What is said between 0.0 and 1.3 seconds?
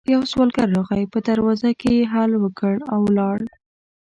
يو سوالګر راغی، په